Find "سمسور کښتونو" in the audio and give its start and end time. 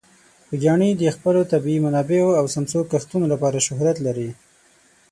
2.55-3.25